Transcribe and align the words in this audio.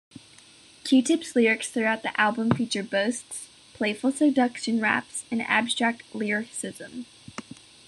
Q-Tip's 0.83 1.35
lyrics 1.35 1.69
throughout 1.69 2.01
the 2.01 2.19
album 2.19 2.49
feature 2.49 2.81
boasts, 2.81 3.49
playful 3.73 4.11
seduction 4.11 4.79
raps, 4.81 5.25
and 5.29 5.43
abstract 5.43 6.01
lyricism. 6.15 7.05